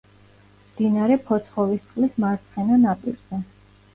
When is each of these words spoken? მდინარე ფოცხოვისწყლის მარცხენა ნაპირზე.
მდინარე 0.69 1.17
ფოცხოვისწყლის 1.27 2.17
მარცხენა 2.25 2.79
ნაპირზე. 2.87 3.43